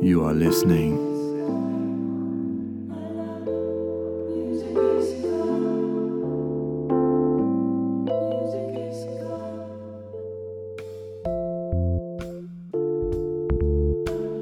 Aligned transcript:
You 0.00 0.24
are 0.24 0.32
listening 0.32 0.96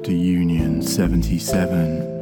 to 0.03 0.13
Union 0.13 0.81
77. 0.81 2.16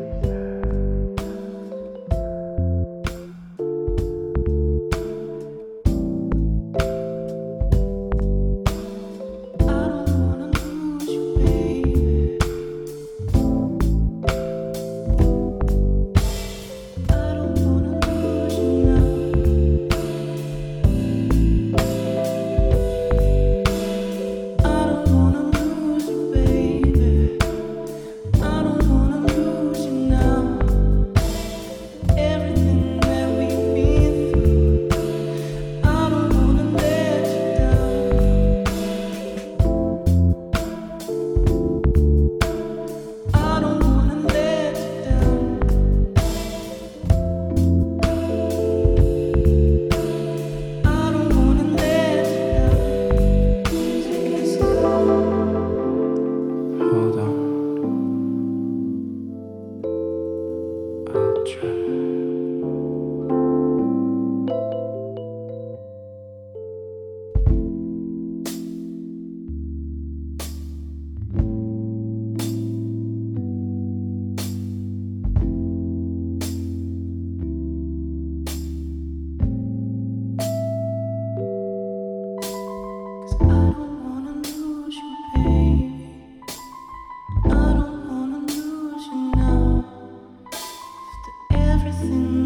nothing. 92.10 92.45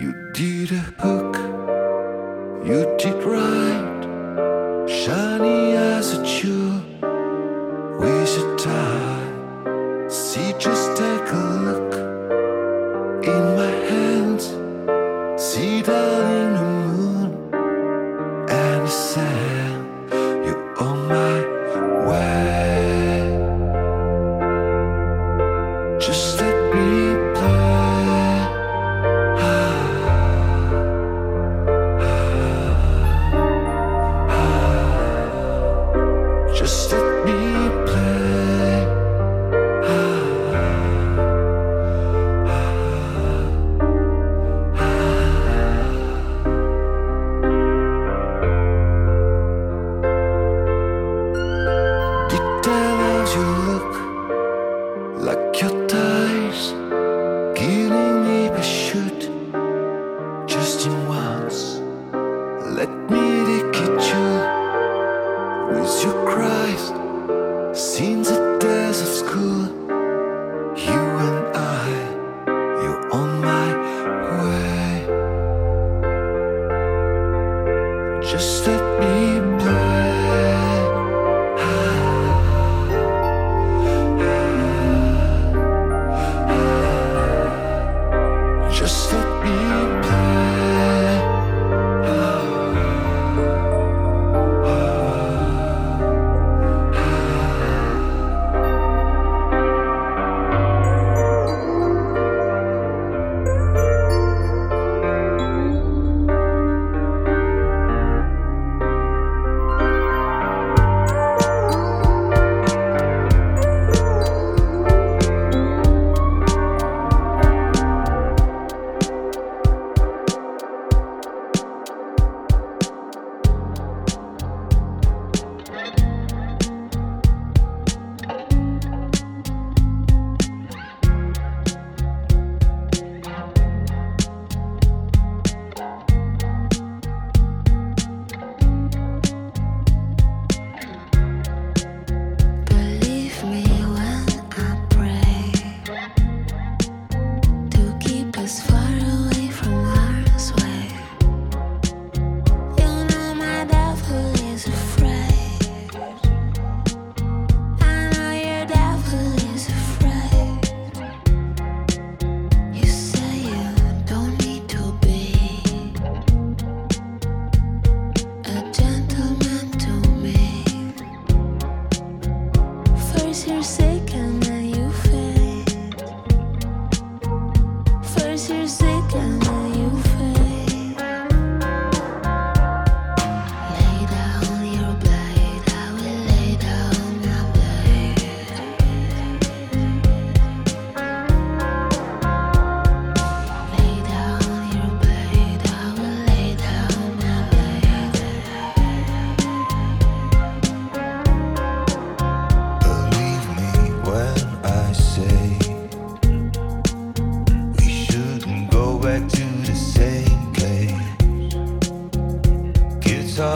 You 0.00 0.10
did 0.32 0.72
a 0.72 0.84
hook, 1.02 1.36
you 2.66 2.96
did 2.98 3.24
right. 3.24 3.59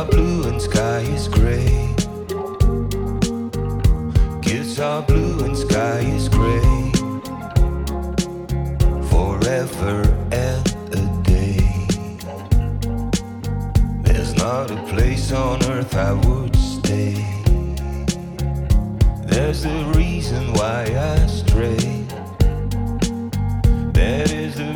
Are 0.04 0.10
blue 0.10 0.48
and 0.48 0.60
sky 0.60 1.00
is 1.00 1.28
gray. 1.28 1.94
Kids 4.42 4.78
are 4.80 5.02
blue 5.02 5.44
and 5.44 5.56
sky 5.56 6.00
is 6.00 6.28
gray. 6.28 6.90
Forever 9.10 10.02
and 10.32 10.66
a 10.92 11.22
day. 11.22 11.86
There's 14.02 14.34
not 14.34 14.70
a 14.70 14.82
place 14.92 15.32
on 15.32 15.64
earth 15.70 15.96
I 15.96 16.12
would 16.12 16.56
stay. 16.56 17.14
There's 19.26 19.64
a 19.64 19.84
reason 19.94 20.52
why 20.54 20.82
I 21.14 21.26
stray. 21.26 22.04
That 23.92 24.32
is 24.32 24.56
the 24.56 24.73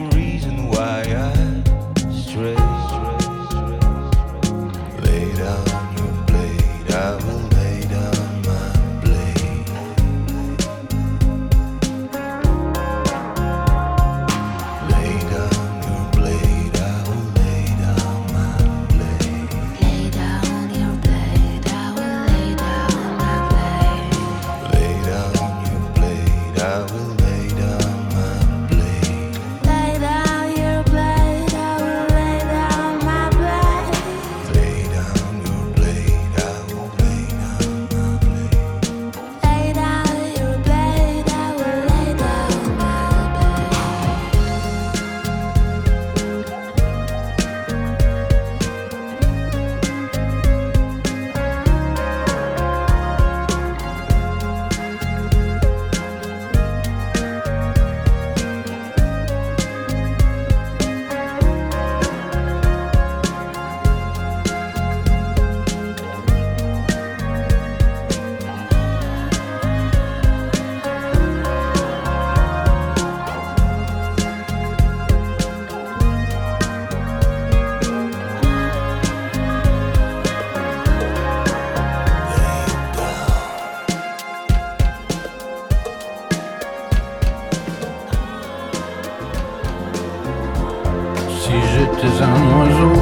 J'étais 92.01 92.23
un 92.23 92.59
oiseau, 92.61 92.93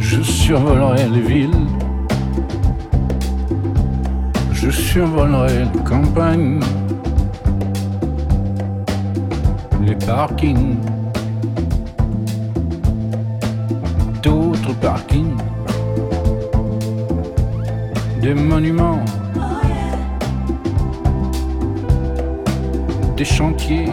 je 0.00 0.22
survolerais 0.22 1.08
les 1.08 1.20
villes, 1.20 1.66
je 4.50 4.70
survolerais 4.70 5.64
les 5.64 5.80
campagnes, 5.80 6.60
les 9.82 9.94
parkings, 9.94 10.78
d'autres 14.22 14.72
parkings, 14.80 15.36
des 18.22 18.32
monuments, 18.32 19.04
des 23.18 23.24
chantiers. 23.26 23.92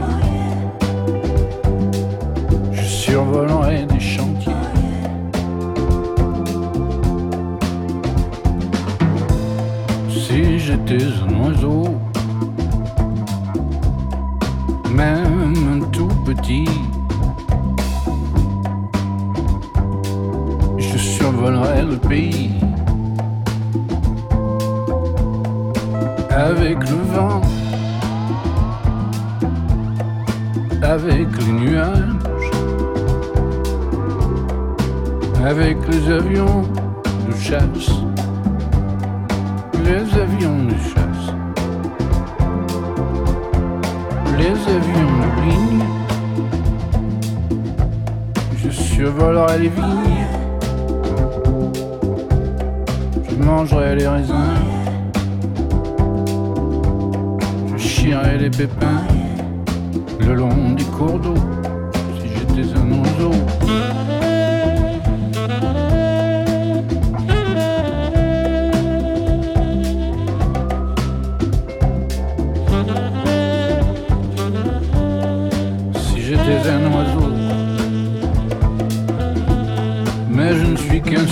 Des 3.45 3.99
chantiers. 3.99 4.51
Si 10.09 10.57
j'étais 10.59 11.03
un 11.03 11.45
oiseau, 11.45 11.83
même 14.91 15.53
un 15.71 15.79
tout 15.91 16.07
petit, 16.25 16.67
je 20.77 20.97
survolerai 20.97 21.83
le 21.83 21.97
pays. 21.97 22.66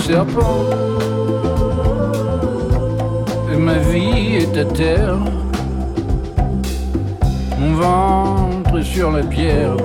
Serpent, 0.06 0.62
et 3.52 3.56
ma 3.56 3.78
vie 3.90 4.36
est 4.36 4.56
à 4.56 4.64
terre. 4.64 5.18
Mon 7.58 7.72
ventre 7.74 8.78
est 8.78 8.84
sur 8.84 9.10
la 9.10 9.24
pierre. 9.24 9.76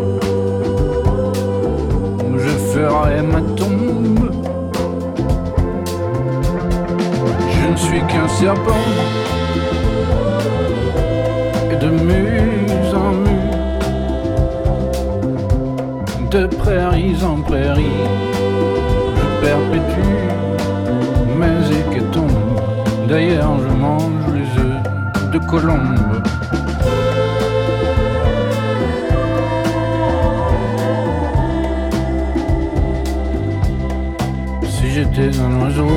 Je 2.37 2.53
ferai 2.71 3.23
ma 3.23 3.41
tombe. 3.59 4.31
Je 7.53 7.71
ne 7.71 7.75
suis 7.75 8.01
qu'un 8.01 8.27
serpent. 8.27 8.85
Et 11.71 11.77
de 11.83 11.89
muse 11.89 12.93
en 12.93 13.11
mue, 13.25 13.49
de 16.29 16.45
prairies 16.45 17.23
en 17.23 17.41
prairies, 17.41 18.30
perpétue 19.41 20.17
mes 21.39 21.61
hécatombes. 21.77 22.61
D'ailleurs, 23.07 23.57
je 23.59 23.73
mange 23.85 24.27
les 24.35 24.49
œufs 24.61 25.31
de 25.33 25.39
colombe. 25.39 26.23
Si 34.69 34.91
j'étais 34.91 35.31
un 35.39 35.61
oiseau, 35.61 35.89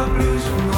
De 0.00 0.69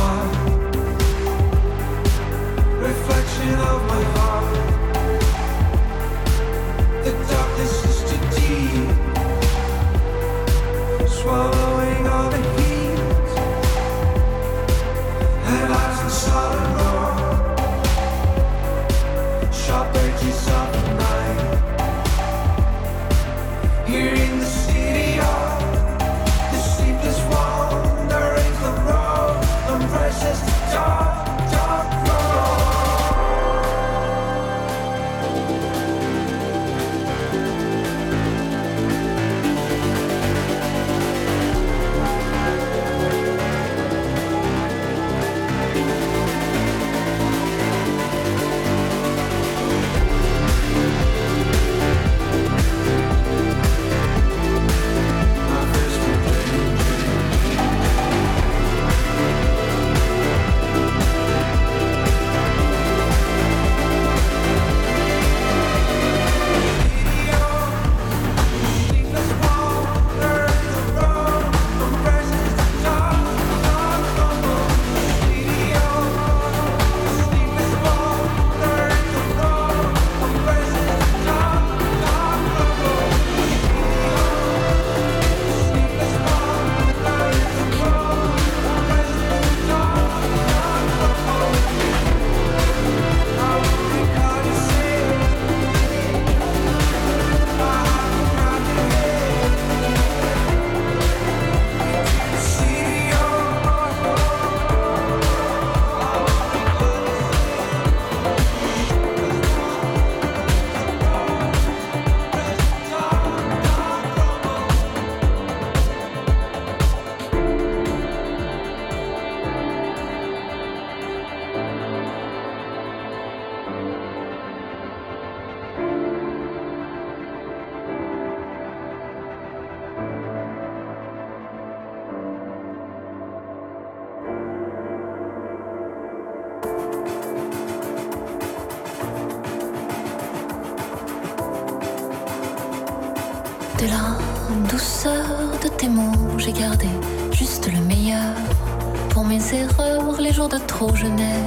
je 150.95 151.07
n'ai 151.07 151.43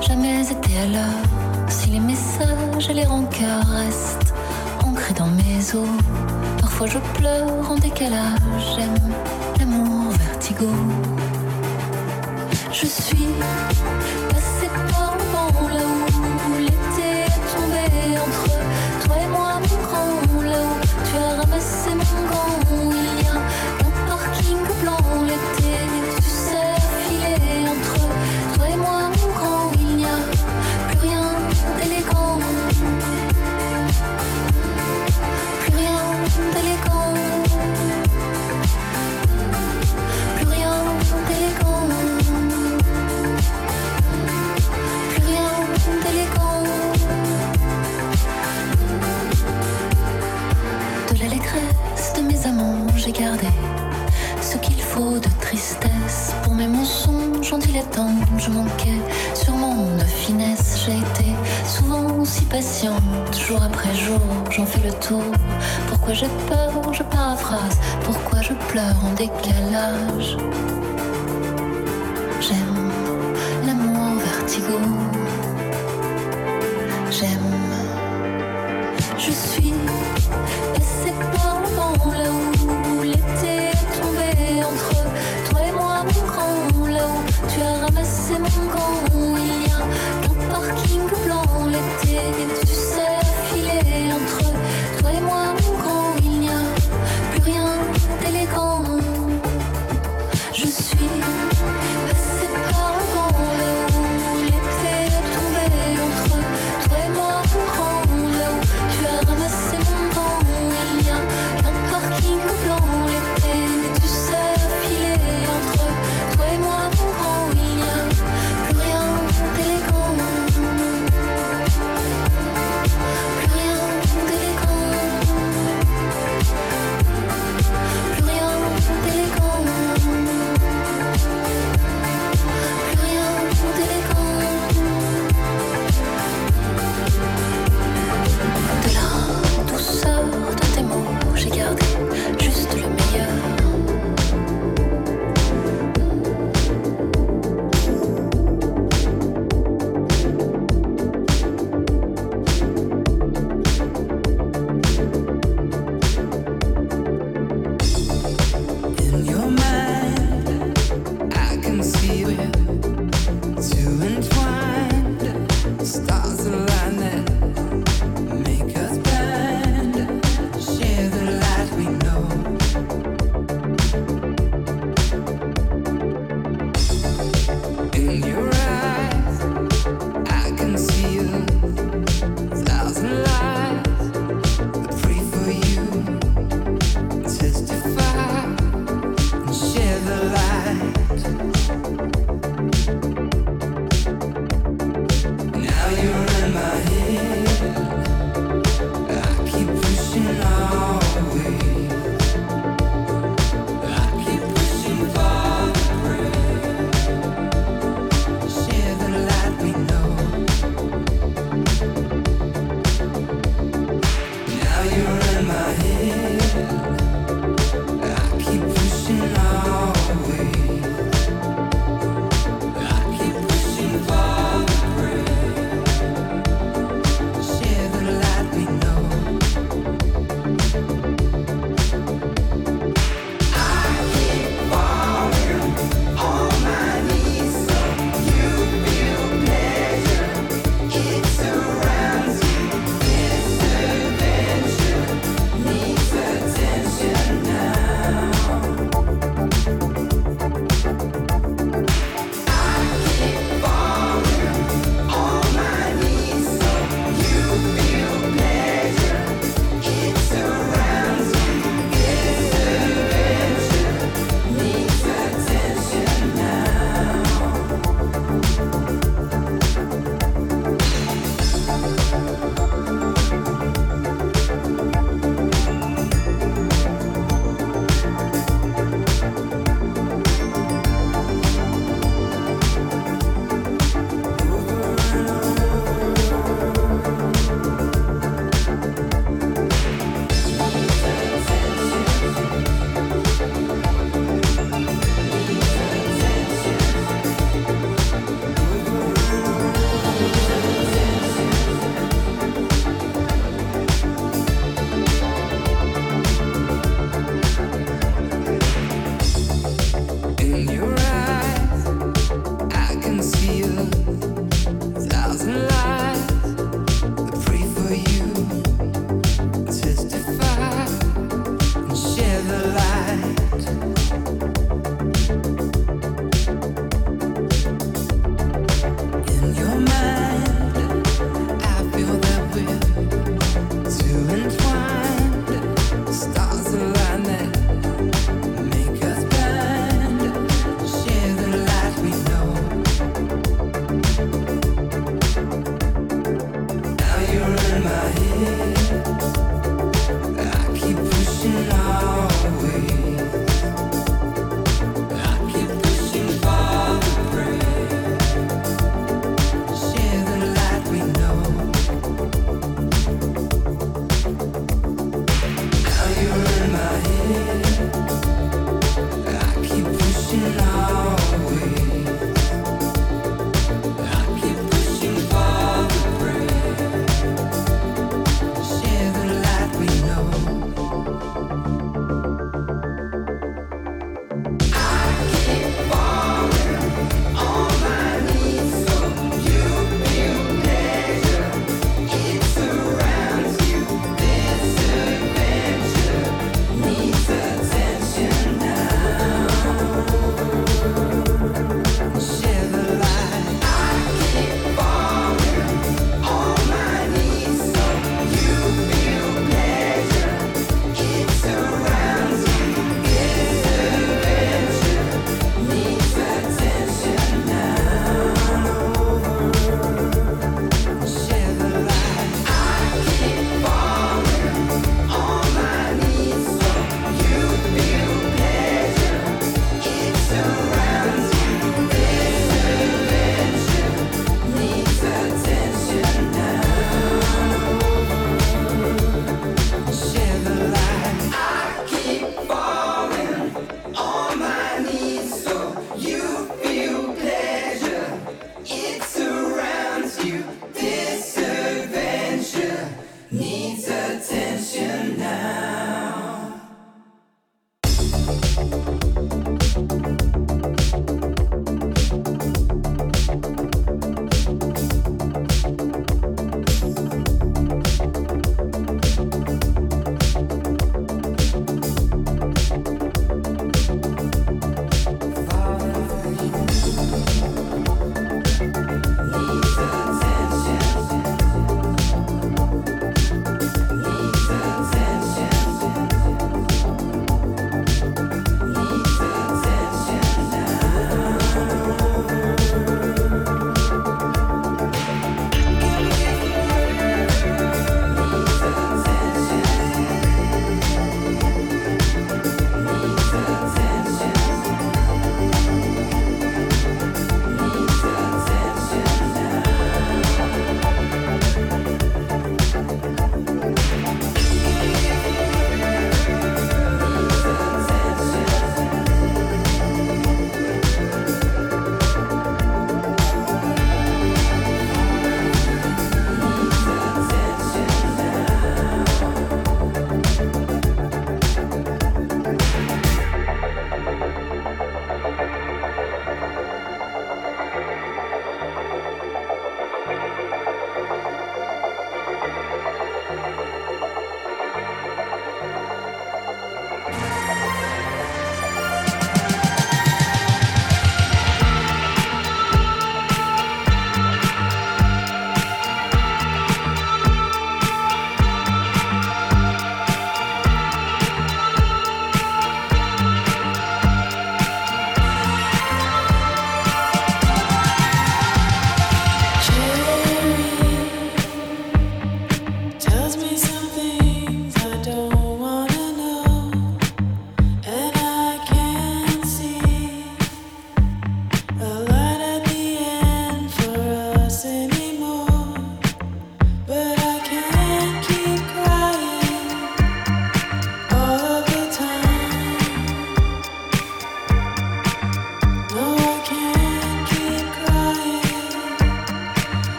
jamais 0.00 0.40
été 0.40 0.78
à 0.78 0.86
l'heure. 0.86 1.22
Si 1.68 1.90
les 1.90 2.00
messages 2.00 2.88
et 2.88 2.94
les 2.94 3.04
rancœurs 3.04 3.66
restent 3.66 4.34
ancrés 4.84 5.14
dans 5.14 5.26
mes 5.26 5.74
os, 5.74 5.88
parfois 6.60 6.86
je 6.86 6.98
pleure 7.18 7.70
en 7.70 7.76
décalage. 7.76 8.38
J'aime 8.74 9.12
l'amour 9.58 10.12
vertigo. 10.12 10.66
Je 12.72 12.86
suis 12.86 13.28
je 58.38 58.50
manquais 58.50 59.00
sûrement 59.34 59.86
de 59.98 60.04
finesse. 60.04 60.84
J'ai 60.84 60.98
été 60.98 61.32
souvent 61.66 62.24
si 62.24 62.44
patiente, 62.44 63.02
jour 63.46 63.62
après 63.62 63.94
jour, 63.94 64.20
j'en 64.50 64.66
fais 64.66 64.80
le 64.86 64.92
tour. 64.94 65.22
Pourquoi 65.88 66.14
j'ai 66.14 66.28
peur, 66.48 66.92
je 66.92 67.02
paraphrase? 67.02 67.78
Pourquoi 68.04 68.40
je 68.42 68.54
pleure 68.70 68.94
en 69.04 69.12
décalage? 69.14 70.36
J'aime 72.40 72.90
l'amour 73.66 74.18
vertigo. 74.18 74.78
J'aime. 77.10 77.50
Je 79.18 79.30
suis 79.32 79.74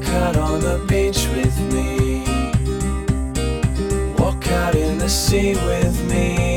Walk 0.00 0.08
out 0.14 0.36
on 0.36 0.60
the 0.60 0.82
beach 0.88 1.28
with 1.34 1.58
me. 1.74 2.24
Walk 4.16 4.48
out 4.48 4.74
in 4.74 4.96
the 4.96 5.10
sea 5.10 5.52
with 5.56 6.02
me. 6.08 6.49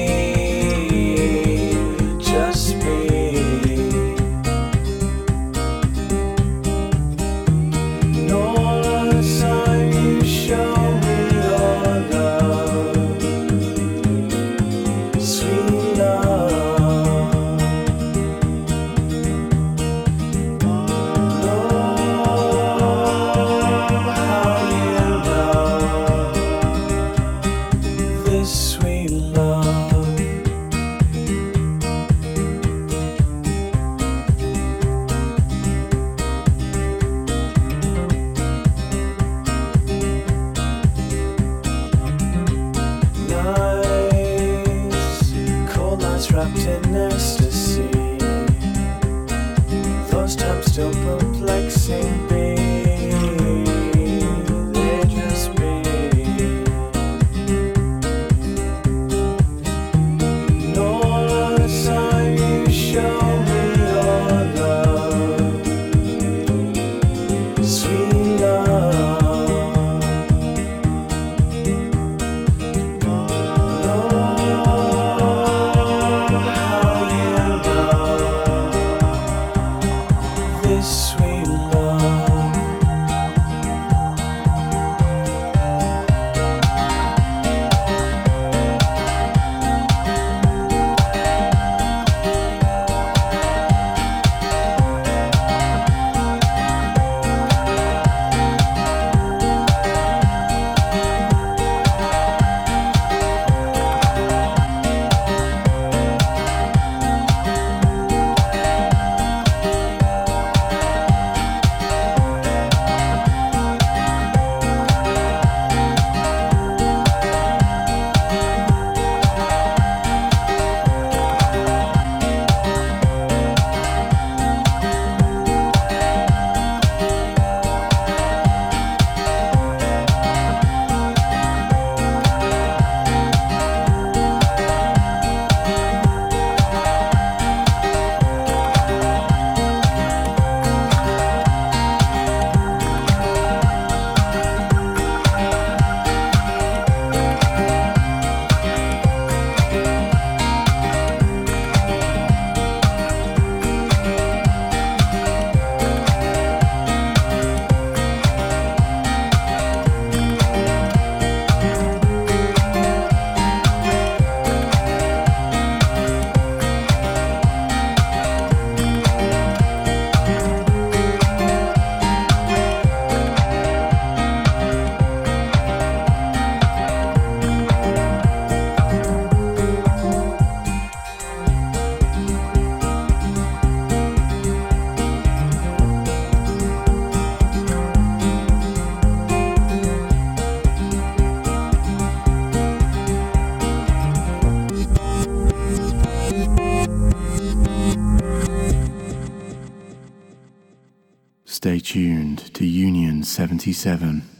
27. 203.63 204.32